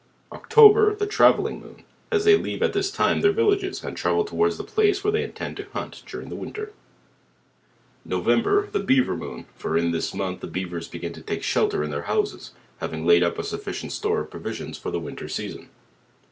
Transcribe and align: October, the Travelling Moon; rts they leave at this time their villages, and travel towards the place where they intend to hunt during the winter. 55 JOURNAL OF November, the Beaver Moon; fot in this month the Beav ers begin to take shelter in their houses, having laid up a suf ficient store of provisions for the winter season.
October, 0.31 0.95
the 0.95 1.05
Travelling 1.05 1.59
Moon; 1.59 1.83
rts 2.11 2.23
they 2.23 2.35
leave 2.35 2.63
at 2.63 2.73
this 2.73 2.89
time 2.89 3.21
their 3.21 3.31
villages, 3.31 3.83
and 3.83 3.95
travel 3.95 4.25
towards 4.25 4.57
the 4.57 4.63
place 4.63 5.03
where 5.03 5.11
they 5.11 5.21
intend 5.21 5.57
to 5.57 5.67
hunt 5.73 6.01
during 6.07 6.29
the 6.29 6.35
winter. 6.35 6.73
55 8.05 8.09
JOURNAL 8.09 8.17
OF 8.19 8.25
November, 8.25 8.67
the 8.71 8.79
Beaver 8.79 9.15
Moon; 9.15 9.45
fot 9.53 9.75
in 9.77 9.91
this 9.91 10.11
month 10.11 10.39
the 10.39 10.47
Beav 10.47 10.73
ers 10.73 10.87
begin 10.87 11.13
to 11.13 11.21
take 11.21 11.43
shelter 11.43 11.83
in 11.83 11.91
their 11.91 12.01
houses, 12.09 12.51
having 12.79 13.05
laid 13.05 13.21
up 13.21 13.37
a 13.37 13.43
suf 13.43 13.63
ficient 13.63 13.91
store 13.91 14.21
of 14.21 14.31
provisions 14.31 14.75
for 14.75 14.89
the 14.89 14.99
winter 14.99 15.27
season. 15.29 15.69